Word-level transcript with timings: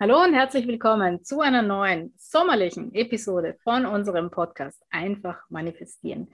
Hallo 0.00 0.22
und 0.22 0.32
herzlich 0.32 0.68
willkommen 0.68 1.24
zu 1.24 1.40
einer 1.40 1.60
neuen 1.60 2.14
sommerlichen 2.16 2.94
Episode 2.94 3.56
von 3.64 3.84
unserem 3.84 4.30
Podcast 4.30 4.80
Einfach 4.90 5.40
manifestieren. 5.48 6.28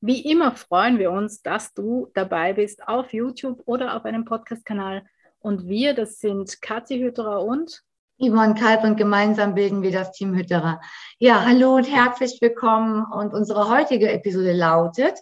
Wie 0.00 0.22
immer 0.22 0.52
freuen 0.52 0.98
wir 0.98 1.10
uns, 1.10 1.42
dass 1.42 1.74
du 1.74 2.10
dabei 2.14 2.54
bist 2.54 2.88
auf 2.88 3.12
YouTube 3.12 3.60
oder 3.66 3.94
auf 3.94 4.06
einem 4.06 4.24
Podcast-Kanal. 4.24 5.04
Und 5.38 5.68
wir, 5.68 5.92
das 5.92 6.18
sind 6.18 6.62
Kathi 6.62 6.98
Hütterer 6.98 7.44
und 7.44 7.82
Yvonne 8.18 8.54
Kalb 8.54 8.84
und 8.84 8.96
gemeinsam 8.96 9.54
bilden 9.54 9.82
wir 9.82 9.92
das 9.92 10.12
Team 10.12 10.34
Hütterer. 10.34 10.80
Ja, 11.18 11.44
hallo 11.44 11.74
und 11.74 11.94
herzlich 11.94 12.38
willkommen. 12.40 13.04
Und 13.04 13.34
unsere 13.34 13.68
heutige 13.68 14.10
Episode 14.10 14.54
lautet, 14.54 15.20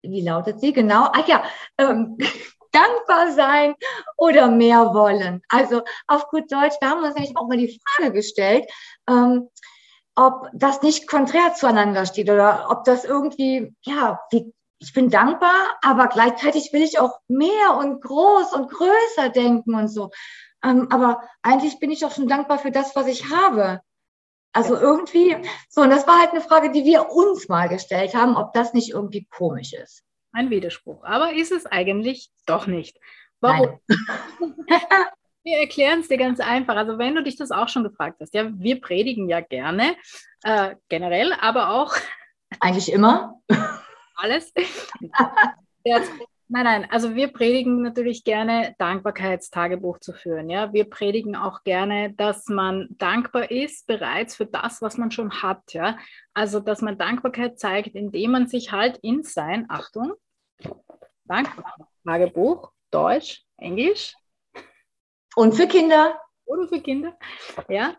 wie 0.00 0.22
lautet 0.22 0.60
sie 0.60 0.72
genau? 0.72 1.08
Ach 1.12 1.28
ja, 1.28 1.44
ähm, 1.76 2.16
dankbar 2.74 3.32
sein 3.32 3.74
oder 4.16 4.48
mehr 4.48 4.94
wollen. 4.94 5.42
Also 5.48 5.82
auf 6.06 6.28
gut 6.28 6.50
Deutsch, 6.50 6.76
wir 6.80 6.90
haben 6.90 7.02
uns 7.02 7.14
nämlich 7.14 7.36
auch 7.36 7.48
mal 7.48 7.56
die 7.56 7.80
Frage 7.96 8.12
gestellt, 8.12 8.70
ähm, 9.08 9.48
ob 10.16 10.48
das 10.52 10.82
nicht 10.82 11.08
konträr 11.08 11.54
zueinander 11.54 12.06
steht 12.06 12.30
oder 12.30 12.68
ob 12.70 12.84
das 12.84 13.04
irgendwie, 13.04 13.74
ja, 13.82 14.20
wie, 14.30 14.52
ich 14.78 14.92
bin 14.92 15.10
dankbar, 15.10 15.78
aber 15.82 16.08
gleichzeitig 16.08 16.72
will 16.72 16.82
ich 16.82 16.98
auch 16.98 17.18
mehr 17.28 17.76
und 17.78 18.02
groß 18.02 18.52
und 18.52 18.70
größer 18.70 19.30
denken 19.30 19.74
und 19.74 19.88
so. 19.88 20.10
Ähm, 20.62 20.88
aber 20.90 21.22
eigentlich 21.42 21.78
bin 21.78 21.90
ich 21.90 22.04
auch 22.04 22.12
schon 22.12 22.28
dankbar 22.28 22.58
für 22.58 22.70
das, 22.70 22.94
was 22.96 23.06
ich 23.06 23.30
habe. 23.30 23.80
Also 24.52 24.76
irgendwie, 24.76 25.36
so, 25.68 25.82
und 25.82 25.90
das 25.90 26.06
war 26.06 26.20
halt 26.20 26.30
eine 26.30 26.40
Frage, 26.40 26.70
die 26.70 26.84
wir 26.84 27.10
uns 27.10 27.48
mal 27.48 27.68
gestellt 27.68 28.14
haben, 28.14 28.36
ob 28.36 28.52
das 28.52 28.72
nicht 28.72 28.90
irgendwie 28.90 29.26
komisch 29.26 29.72
ist. 29.72 30.04
Ein 30.34 30.50
Widerspruch. 30.50 31.04
Aber 31.04 31.32
ist 31.32 31.52
es 31.52 31.64
eigentlich 31.64 32.28
doch 32.44 32.66
nicht. 32.66 32.98
Warum? 33.40 33.78
wir 35.44 35.58
erklären 35.58 36.00
es 36.00 36.08
dir 36.08 36.18
ganz 36.18 36.40
einfach. 36.40 36.76
Also 36.76 36.98
wenn 36.98 37.14
du 37.14 37.22
dich 37.22 37.36
das 37.36 37.52
auch 37.52 37.68
schon 37.68 37.84
gefragt 37.84 38.18
hast, 38.20 38.34
ja, 38.34 38.50
wir 38.52 38.80
predigen 38.80 39.28
ja 39.28 39.40
gerne, 39.40 39.94
äh, 40.42 40.74
generell, 40.88 41.32
aber 41.34 41.70
auch. 41.70 41.94
Eigentlich 42.60 42.92
immer. 42.92 43.40
Alles. 44.16 44.52
Nein, 46.46 46.64
nein, 46.64 46.86
also 46.90 47.14
wir 47.14 47.28
predigen 47.28 47.80
natürlich 47.80 48.22
gerne, 48.22 48.74
Dankbarkeitstagebuch 48.78 49.98
zu 49.98 50.12
führen. 50.12 50.50
Ja? 50.50 50.72
Wir 50.74 50.88
predigen 50.88 51.36
auch 51.36 51.64
gerne, 51.64 52.12
dass 52.12 52.48
man 52.48 52.88
dankbar 52.90 53.50
ist 53.50 53.86
bereits 53.86 54.36
für 54.36 54.44
das, 54.44 54.82
was 54.82 54.98
man 54.98 55.10
schon 55.10 55.42
hat. 55.42 55.72
Ja? 55.72 55.96
Also, 56.34 56.60
dass 56.60 56.82
man 56.82 56.98
Dankbarkeit 56.98 57.58
zeigt, 57.58 57.94
indem 57.94 58.32
man 58.32 58.46
sich 58.46 58.72
halt 58.72 58.98
in 58.98 59.22
sein, 59.22 59.66
Achtung, 59.68 60.12
Dankbarkeitstagebuch, 61.24 62.70
Deutsch, 62.90 63.44
Englisch. 63.56 64.14
Und 65.36 65.54
für 65.54 65.66
Kinder. 65.66 66.20
Oder 66.46 66.68
für 66.68 66.80
Kinder, 66.80 67.16
ja. 67.68 67.96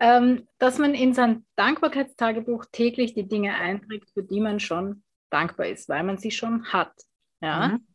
Ähm, 0.00 0.48
dass 0.58 0.78
man 0.78 0.94
in 0.94 1.12
sein 1.12 1.44
Dankbarkeitstagebuch 1.56 2.64
täglich 2.72 3.14
die 3.14 3.28
Dinge 3.28 3.54
einträgt, 3.54 4.10
für 4.14 4.22
die 4.22 4.40
man 4.40 4.58
schon 4.58 5.04
dankbar 5.30 5.66
ist, 5.66 5.88
weil 5.88 6.02
man 6.02 6.18
sie 6.18 6.30
schon 6.30 6.72
hat. 6.72 6.92
Ja. 7.40 7.68
Mhm. 7.68 7.86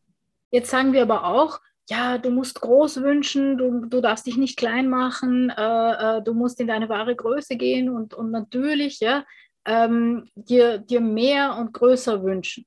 Jetzt 0.52 0.70
sagen 0.70 0.94
wir 0.94 1.02
aber 1.02 1.26
auch, 1.26 1.60
ja, 1.90 2.18
du 2.18 2.30
musst 2.30 2.62
groß 2.62 3.02
wünschen, 3.02 3.58
du, 3.58 3.86
du 3.86 4.02
darfst 4.02 4.28
dich 4.28 4.38
nicht 4.38 4.58
klein 4.58 4.90
machen, 4.90 5.50
äh, 5.50 6.18
äh, 6.18 6.22
du 6.22 6.34
musst 6.34 6.60
in 6.60 6.68
deine 6.68 6.90
wahre 6.90 7.16
Größe 7.16 7.56
gehen 7.56 7.90
und, 7.90 8.14
und 8.14 8.32
natürlich 8.32 9.00
ja, 9.00 9.26
ähm, 9.66 10.30
dir, 10.36 10.80
dir 10.80 11.02
mehr 11.02 11.58
und 11.58 11.74
größer 11.74 12.24
wünschen. 12.24 12.66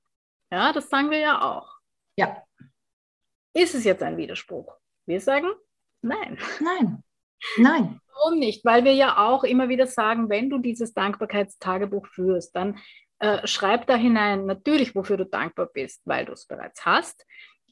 Ja, 0.50 0.72
das 0.72 0.88
sagen 0.88 1.10
wir 1.10 1.18
ja 1.18 1.42
auch. 1.42 1.76
Ja. 2.16 2.42
Ist 3.54 3.74
es 3.74 3.84
jetzt 3.84 4.02
ein 4.02 4.16
Widerspruch? 4.16 4.76
Wir 5.06 5.20
sagen 5.20 5.48
nein. 6.02 6.38
Nein. 6.60 7.02
Nein. 7.56 8.00
Warum 8.14 8.38
nicht? 8.38 8.64
Weil 8.64 8.84
wir 8.84 8.92
ja 8.92 9.16
auch 9.28 9.44
immer 9.44 9.68
wieder 9.68 9.86
sagen, 9.86 10.28
wenn 10.28 10.50
du 10.50 10.58
dieses 10.58 10.92
Dankbarkeitstagebuch 10.92 12.06
führst, 12.06 12.54
dann 12.54 12.78
äh, 13.18 13.46
schreib 13.46 13.86
da 13.86 13.96
hinein 13.96 14.46
natürlich, 14.46 14.94
wofür 14.94 15.16
du 15.16 15.24
dankbar 15.24 15.66
bist, 15.66 16.02
weil 16.04 16.26
du 16.26 16.32
es 16.32 16.46
bereits 16.46 16.84
hast, 16.84 17.26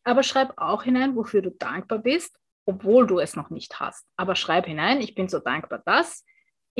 aber 0.04 0.22
schreib 0.22 0.52
auch 0.56 0.84
hinein, 0.84 1.16
wofür 1.16 1.42
du 1.42 1.50
dankbar 1.50 1.98
bist, 1.98 2.38
obwohl 2.64 3.06
du 3.06 3.18
es 3.18 3.36
noch 3.36 3.50
nicht 3.50 3.80
hast. 3.80 4.06
Aber 4.16 4.36
schreib 4.36 4.66
hinein, 4.66 5.00
ich 5.00 5.14
bin 5.14 5.28
so 5.28 5.38
dankbar, 5.38 5.82
dass 5.84 6.24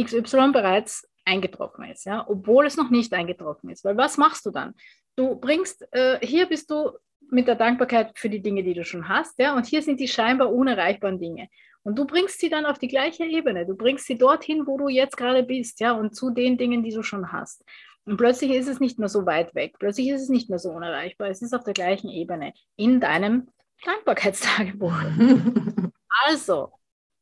XY 0.01 0.53
bereits 0.53 1.09
eingetroffen 1.25 1.85
ist, 1.85 2.05
ja, 2.05 2.27
obwohl 2.29 2.67
es 2.67 2.77
noch 2.77 2.91
nicht 2.91 3.13
eingetroffen 3.13 3.71
ist. 3.71 3.85
Weil 3.85 3.97
was 3.97 4.17
machst 4.17 4.47
du 4.47 4.51
dann? 4.51 4.75
Du 5.19 5.35
bringst, 5.35 5.85
äh, 5.91 6.25
hier 6.25 6.47
bist 6.47 6.71
du 6.71 6.93
mit 7.29 7.49
der 7.49 7.57
Dankbarkeit 7.57 8.17
für 8.17 8.31
die 8.31 8.41
Dinge, 8.41 8.63
die 8.63 8.73
du 8.73 8.85
schon 8.85 9.09
hast, 9.09 9.37
ja, 9.41 9.57
und 9.57 9.67
hier 9.67 9.83
sind 9.83 9.99
die 9.99 10.07
scheinbar 10.07 10.53
unerreichbaren 10.53 11.19
Dinge. 11.19 11.49
Und 11.83 11.99
du 11.99 12.07
bringst 12.07 12.39
sie 12.39 12.49
dann 12.49 12.65
auf 12.65 12.79
die 12.79 12.87
gleiche 12.87 13.25
Ebene. 13.25 13.67
Du 13.67 13.75
bringst 13.75 14.07
sie 14.07 14.17
dorthin, 14.17 14.65
wo 14.69 14.79
du 14.79 14.87
jetzt 14.87 15.17
gerade 15.17 15.43
bist, 15.43 15.81
ja, 15.81 15.91
und 15.91 16.15
zu 16.15 16.31
den 16.31 16.57
Dingen, 16.57 16.85
die 16.85 16.93
du 16.93 17.03
schon 17.03 17.33
hast. 17.33 17.65
Und 18.05 18.17
plötzlich 18.17 18.53
ist 18.53 18.69
es 18.69 18.79
nicht 18.79 19.01
mehr 19.01 19.09
so 19.09 19.27
weit 19.27 19.57
weg, 19.57 19.75
plötzlich 19.81 20.09
ist 20.09 20.23
es 20.23 20.29
nicht 20.29 20.51
mehr 20.51 20.61
so 20.61 20.71
unerreichbar, 20.71 21.29
es 21.29 21.43
ist 21.43 21.53
auf 21.53 21.65
der 21.65 21.75
gleichen 21.75 22.11
Ebene 22.11 22.53
in 22.77 23.01
deinem 23.01 23.49
Dankbarkeitstagebuch. 23.85 24.95
also, 26.27 26.78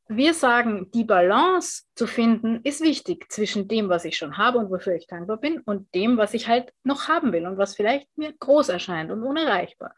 wir 0.08 0.34
sagen, 0.34 0.90
die 0.92 1.04
Balance 1.04 1.84
zu 1.94 2.06
finden 2.06 2.60
ist 2.62 2.80
wichtig 2.80 3.30
zwischen 3.30 3.66
dem, 3.66 3.88
was 3.88 4.04
ich 4.04 4.16
schon 4.16 4.38
habe 4.38 4.58
und 4.58 4.70
wofür 4.70 4.94
ich 4.94 5.06
dankbar 5.06 5.38
bin, 5.38 5.60
und 5.60 5.92
dem, 5.94 6.16
was 6.16 6.34
ich 6.34 6.46
halt 6.46 6.72
noch 6.84 7.08
haben 7.08 7.32
will 7.32 7.46
und 7.46 7.58
was 7.58 7.74
vielleicht 7.74 8.08
mir 8.16 8.32
groß 8.32 8.68
erscheint 8.68 9.10
und 9.10 9.22
unerreichbar. 9.22 9.94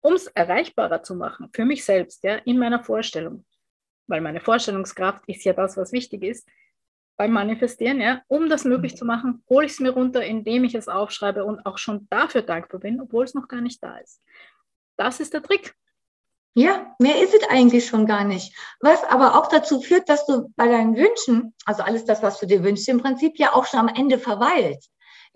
Um 0.00 0.14
es 0.14 0.26
erreichbarer 0.28 1.02
zu 1.02 1.14
machen, 1.14 1.50
für 1.52 1.64
mich 1.64 1.84
selbst, 1.84 2.24
ja, 2.24 2.36
in 2.36 2.58
meiner 2.58 2.82
Vorstellung, 2.82 3.44
weil 4.06 4.20
meine 4.20 4.40
Vorstellungskraft 4.40 5.22
ist 5.26 5.44
ja 5.44 5.52
das, 5.52 5.76
was 5.76 5.92
wichtig 5.92 6.22
ist, 6.22 6.48
beim 7.16 7.32
Manifestieren, 7.32 8.00
ja, 8.00 8.22
um 8.28 8.48
das 8.48 8.64
möglich 8.64 8.94
mhm. 8.94 8.96
zu 8.96 9.04
machen, 9.04 9.44
hole 9.48 9.66
ich 9.66 9.72
es 9.72 9.80
mir 9.80 9.90
runter, 9.90 10.24
indem 10.24 10.64
ich 10.64 10.74
es 10.74 10.88
aufschreibe 10.88 11.44
und 11.44 11.64
auch 11.64 11.78
schon 11.78 12.08
dafür 12.10 12.42
dankbar 12.42 12.80
bin, 12.80 13.00
obwohl 13.00 13.24
es 13.24 13.34
noch 13.34 13.48
gar 13.48 13.60
nicht 13.60 13.82
da 13.82 13.98
ist. 13.98 14.22
Das 14.96 15.20
ist 15.20 15.34
der 15.34 15.42
Trick. 15.42 15.74
Ja, 16.56 16.94
mehr 17.00 17.20
ist 17.20 17.34
es 17.34 17.48
eigentlich 17.48 17.86
schon 17.86 18.06
gar 18.06 18.22
nicht. 18.22 18.56
Was 18.80 19.02
aber 19.04 19.36
auch 19.36 19.48
dazu 19.48 19.80
führt, 19.80 20.08
dass 20.08 20.24
du 20.24 20.52
bei 20.54 20.68
deinen 20.68 20.96
Wünschen, 20.96 21.52
also 21.64 21.82
alles 21.82 22.04
das, 22.04 22.22
was 22.22 22.38
du 22.38 22.46
dir 22.46 22.62
wünschst, 22.62 22.88
im 22.88 23.02
Prinzip 23.02 23.38
ja 23.38 23.54
auch 23.54 23.66
schon 23.66 23.80
am 23.80 23.88
Ende 23.88 24.18
verweilt. 24.18 24.84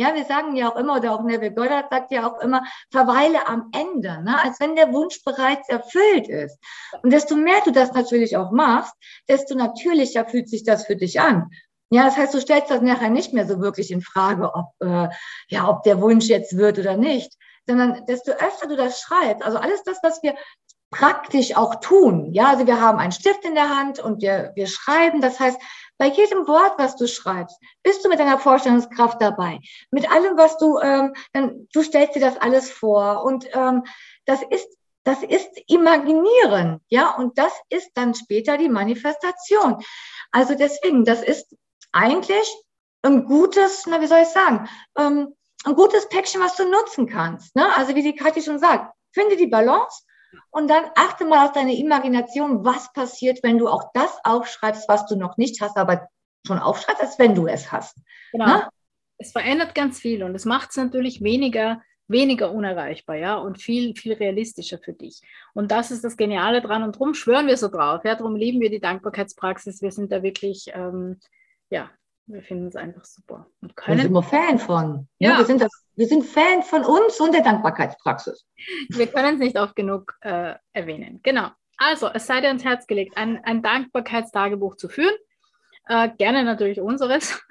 Ja, 0.01 0.15
wir 0.15 0.25
sagen 0.25 0.55
ja 0.55 0.71
auch 0.71 0.77
immer, 0.77 0.99
oder 0.99 1.13
auch 1.13 1.25
Neville 1.25 1.53
Goddard 1.53 1.91
sagt 1.91 2.13
ja 2.13 2.31
auch 2.31 2.41
immer, 2.41 2.63
verweile 2.93 3.49
am 3.49 3.73
Ende, 3.73 4.23
ne? 4.23 4.41
als 4.41 4.61
wenn 4.61 4.77
der 4.77 4.93
Wunsch 4.93 5.25
bereits 5.25 5.69
erfüllt 5.69 6.29
ist. 6.29 6.57
Und 7.03 7.13
desto 7.13 7.35
mehr 7.35 7.61
du 7.65 7.73
das 7.73 7.93
natürlich 7.93 8.37
auch 8.37 8.53
machst, 8.53 8.95
desto 9.29 9.57
natürlicher 9.57 10.25
fühlt 10.25 10.49
sich 10.49 10.63
das 10.63 10.87
für 10.87 10.95
dich 10.95 11.21
an. 11.21 11.51
Ja, 11.91 12.05
das 12.05 12.17
heißt, 12.17 12.33
du 12.33 12.41
stellst 12.41 12.71
das 12.71 12.81
nachher 12.81 13.11
nicht 13.11 13.33
mehr 13.33 13.49
so 13.49 13.61
wirklich 13.61 13.91
in 13.91 14.03
Frage, 14.03 14.55
ob, 14.55 14.67
äh, 14.81 15.09
ja, 15.49 15.69
ob 15.69 15.83
der 15.83 16.01
Wunsch 16.01 16.27
jetzt 16.27 16.57
wird 16.57 16.79
oder 16.79 16.97
nicht, 16.97 17.33
sondern 17.67 18.07
desto 18.07 18.31
öfter 18.33 18.69
du 18.69 18.77
das 18.77 19.01
schreibst, 19.01 19.45
also 19.45 19.59
alles 19.59 19.83
das, 19.83 19.99
was 20.03 20.23
wir 20.23 20.35
praktisch 20.91 21.57
auch 21.57 21.77
tun. 21.77 22.33
Ja, 22.33 22.49
also 22.49 22.67
wir 22.67 22.81
haben 22.81 22.99
einen 22.99 23.13
Stift 23.13 23.45
in 23.45 23.55
der 23.55 23.69
Hand 23.69 23.99
und 23.99 24.23
wir, 24.23 24.53
wir 24.55 24.67
schreiben. 24.67 25.21
Das 25.21 25.39
heißt, 25.39 25.61
bei 25.99 26.07
jedem 26.07 26.47
Wort, 26.47 26.79
was 26.79 26.97
du 26.97 27.07
schreibst, 27.07 27.59
bist 27.83 28.05
du 28.05 28.09
mit 28.09 28.19
deiner 28.19 28.39
Vorstellungskraft 28.39 29.21
dabei. 29.21 29.61
Mit 29.91 30.11
allem, 30.11 30.37
was 30.39 30.57
du, 30.59 30.79
ähm, 30.79 31.15
dann, 31.33 31.69
du 31.73 31.83
stellst 31.83 32.15
dir 32.15 32.21
das 32.21 32.39
alles 32.39 32.71
vor 32.71 33.25
und 33.25 33.47
ähm, 33.55 33.85
das 34.25 34.43
ist 34.51 34.69
das 35.05 35.23
ist 35.23 35.49
Imaginieren, 35.69 36.83
ja, 36.91 37.15
und 37.17 37.39
das 37.39 37.53
ist 37.71 37.93
dann 37.95 38.15
später 38.15 38.59
die 38.59 38.69
Manifestation. 38.69 39.83
Also 40.33 40.55
deswegen, 40.55 41.07
das 41.07 41.23
ist 41.23 41.57
eigentlich 41.93 42.47
ein 43.01 43.25
gutes, 43.25 43.87
na, 43.87 44.03
wie 44.03 44.07
soll 44.07 44.21
ich 44.21 44.29
sagen, 44.29 44.69
ähm, 44.99 45.35
ein 45.65 45.75
gutes 45.75 46.09
Päckchen, 46.11 46.43
was 46.43 46.57
du 46.57 46.69
nutzen 46.69 47.09
kannst. 47.09 47.57
Ne? 47.57 47.75
Also 47.77 47.95
wie 47.95 48.03
die 48.03 48.15
Kathi 48.15 48.43
schon 48.43 48.59
sagt, 48.59 48.93
finde 49.13 49.37
die 49.37 49.47
Balance 49.47 50.03
und 50.51 50.69
dann 50.69 50.85
achte 50.95 51.25
mal 51.25 51.47
auf 51.47 51.53
deine 51.53 51.77
Imagination, 51.77 52.65
was 52.65 52.93
passiert, 52.93 53.43
wenn 53.43 53.59
du 53.59 53.69
auch 53.69 53.91
das 53.95 54.19
aufschreibst, 54.25 54.89
was 54.89 55.07
du 55.07 55.17
noch 55.17 55.37
nicht 55.37 55.61
hast, 55.61 55.77
aber 55.77 56.09
schon 56.47 56.59
aufschreibst, 56.59 57.03
als 57.03 57.19
wenn 57.19 57.35
du 57.35 57.47
es 57.47 57.73
hast. 57.73 57.97
Genau. 58.33 58.47
Ne? 58.47 58.69
Es 59.19 59.33
verändert 59.33 59.75
ganz 59.75 59.99
viel 59.99 60.23
und 60.23 60.35
es 60.35 60.45
macht 60.45 60.71
es 60.71 60.77
natürlich 60.77 61.23
weniger 61.23 61.83
weniger 62.09 62.51
unerreichbar, 62.53 63.17
ja, 63.17 63.37
und 63.37 63.61
viel, 63.61 63.95
viel 63.95 64.15
realistischer 64.15 64.79
für 64.79 64.95
dich. 64.95 65.21
Und 65.53 65.71
das 65.71 65.91
ist 65.91 66.03
das 66.03 66.17
Geniale 66.17 66.63
dran 66.63 66.83
und 66.83 66.97
darum 66.97 67.15
schwören 67.15 67.47
wir 67.47 67.57
so 67.57 67.69
drauf, 67.69 68.05
ja, 68.05 68.15
darum 68.15 68.35
lieben 68.35 68.61
wir 68.61 68.71
die 68.71 68.81
Dankbarkeitspraxis. 68.81 69.83
Wir 69.83 69.93
sind 69.93 70.11
da 70.11 70.23
wirklich, 70.23 70.71
ähm, 70.73 71.21
ja, 71.71 71.91
wir 72.29 72.43
finden 72.43 72.67
es 72.67 72.77
einfach 72.77 73.05
super. 73.05 73.47
Und 73.61 73.75
können, 73.77 74.01
sind 74.01 74.13
wir 74.13 74.23
Fan 74.23 74.59
von. 74.59 75.09
Ja, 75.19 75.31
ja. 75.31 75.39
Wir, 75.39 75.47
sind 75.47 75.61
das, 75.61 75.71
wir 75.97 76.07
sind 76.07 76.25
Fan 76.25 76.63
von 76.63 76.85
uns 76.85 77.19
und 77.21 77.33
der 77.33 77.43
Dankbarkeitspraxis. 77.43 78.47
Wir 78.91 79.07
können 79.07 79.35
es 79.35 79.41
nicht 79.41 79.59
oft 79.59 79.75
genug 79.75 80.15
äh, 80.21 80.55
erwähnen. 80.73 81.21
Genau. 81.23 81.49
Also, 81.79 82.09
es 82.09 82.27
sei 82.27 82.41
dir 82.41 82.49
ans 82.49 82.65
Herz 82.65 82.87
gelegt, 82.87 83.17
ein, 83.17 83.43
ein 83.45 83.63
Dankbarkeitstagebuch 83.63 84.77
zu 84.77 84.89
führen. 84.89 85.15
Äh, 85.87 86.11
gerne 86.17 86.45
natürlich 86.45 86.81
unseres. 86.81 87.43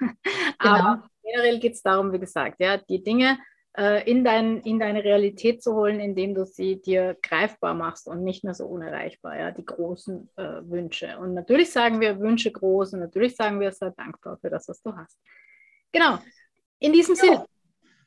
Genau. 0.60 0.74
Aber 0.74 1.08
generell 1.22 1.60
geht 1.60 1.74
es 1.74 1.82
darum, 1.82 2.12
wie 2.12 2.18
gesagt, 2.18 2.56
ja, 2.58 2.78
die 2.78 3.00
Dinge 3.04 3.38
äh, 3.78 4.10
in, 4.10 4.24
dein, 4.24 4.60
in 4.62 4.80
deine 4.80 5.04
Realität 5.04 5.62
zu 5.62 5.74
holen, 5.74 6.00
indem 6.00 6.34
du 6.34 6.44
sie 6.44 6.82
dir 6.82 7.16
greifbar 7.22 7.74
machst 7.74 8.08
und 8.08 8.24
nicht 8.24 8.42
mehr 8.42 8.54
so 8.54 8.66
unerreichbar, 8.66 9.38
ja, 9.38 9.50
die 9.52 9.64
großen 9.64 10.28
äh, 10.36 10.42
Wünsche. 10.64 11.16
Und 11.18 11.34
natürlich 11.34 11.70
sagen 11.70 12.00
wir 12.00 12.18
Wünsche 12.18 12.50
groß 12.50 12.94
und 12.94 13.00
natürlich 13.00 13.36
sagen 13.36 13.60
wir, 13.60 13.70
sei 13.70 13.90
dankbar 13.96 14.36
für 14.40 14.50
das, 14.50 14.68
was 14.68 14.82
du 14.82 14.96
hast. 14.96 15.16
Genau. 15.92 16.18
In 16.80 16.92
diesem 16.92 17.14
ja. 17.14 17.20
Sinne, 17.20 17.46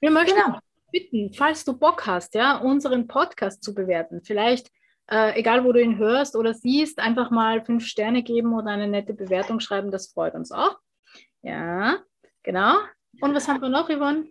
wir 0.01 0.11
möchten 0.11 0.35
genau. 0.35 0.59
bitten, 0.91 1.33
falls 1.33 1.63
du 1.63 1.77
Bock 1.77 2.05
hast, 2.05 2.35
ja, 2.35 2.57
unseren 2.57 3.07
Podcast 3.07 3.63
zu 3.63 3.73
bewerten, 3.73 4.21
vielleicht 4.23 4.69
äh, 5.09 5.37
egal 5.39 5.63
wo 5.63 5.71
du 5.71 5.81
ihn 5.81 5.97
hörst 5.97 6.35
oder 6.35 6.53
siehst, 6.53 6.99
einfach 6.99 7.31
mal 7.31 7.63
fünf 7.63 7.85
Sterne 7.85 8.23
geben 8.23 8.53
oder 8.53 8.71
eine 8.71 8.87
nette 8.87 9.13
Bewertung 9.13 9.59
schreiben, 9.59 9.91
das 9.91 10.11
freut 10.11 10.35
uns 10.35 10.51
auch. 10.51 10.77
Ja, 11.41 11.99
genau. 12.43 12.75
Und 13.19 13.33
was 13.33 13.47
haben 13.47 13.61
wir 13.61 13.69
noch, 13.69 13.89
Yvonne? 13.89 14.27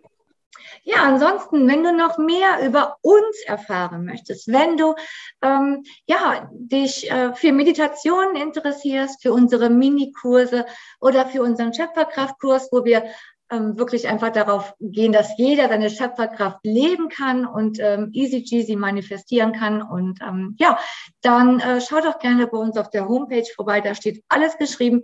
Ja, 0.83 1.03
ansonsten, 1.03 1.67
wenn 1.67 1.83
du 1.83 1.93
noch 1.93 2.17
mehr 2.17 2.65
über 2.65 2.97
uns 3.01 3.41
erfahren 3.45 4.05
möchtest, 4.05 4.47
wenn 4.47 4.77
du 4.77 4.95
ähm, 5.41 5.83
ja, 6.07 6.49
dich 6.51 7.09
äh, 7.09 7.33
für 7.33 7.51
Meditation 7.51 8.35
interessierst, 8.35 9.21
für 9.21 9.33
unsere 9.33 9.69
Minikurse 9.69 10.65
oder 10.99 11.25
für 11.25 11.41
unseren 11.41 11.73
Schöpferkraftkurs, 11.73 12.69
wo 12.71 12.83
wir 12.83 13.03
ähm, 13.51 13.77
wirklich 13.77 14.07
einfach 14.07 14.31
darauf 14.31 14.73
gehen, 14.79 15.11
dass 15.11 15.37
jeder 15.37 15.67
seine 15.67 15.89
Schöpferkraft 15.89 16.59
leben 16.63 17.09
kann 17.09 17.45
und 17.45 17.79
ähm, 17.79 18.09
easy 18.13 18.43
cheesy 18.43 18.75
manifestieren 18.75 19.51
kann. 19.51 19.81
Und 19.81 20.21
ähm, 20.21 20.55
ja, 20.57 20.79
dann 21.21 21.59
äh, 21.59 21.81
schau 21.81 21.99
doch 22.01 22.19
gerne 22.19 22.47
bei 22.47 22.57
uns 22.57 22.77
auf 22.77 22.89
der 22.89 23.07
Homepage 23.07 23.45
vorbei. 23.55 23.81
Da 23.81 23.93
steht 23.93 24.23
alles 24.29 24.57
geschrieben 24.57 25.03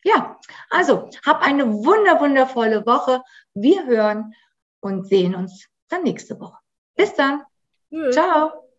Ja, 0.04 0.38
also 0.70 1.10
hab 1.26 1.42
eine 1.42 1.66
wunder, 1.66 2.20
wundervolle 2.20 2.86
Woche. 2.86 3.22
Wir 3.54 3.86
hören 3.86 4.34
und 4.80 5.06
sehen 5.06 5.34
uns 5.34 5.66
dann 5.88 6.04
nächste 6.04 6.40
Woche. 6.40 6.58
Bis 6.96 7.14
dann. 7.14 7.42
Tschüss. 7.90 8.14
Ciao. 8.14 8.60